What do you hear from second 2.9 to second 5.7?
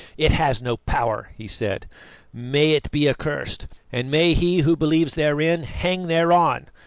accursed, and may he who believes therein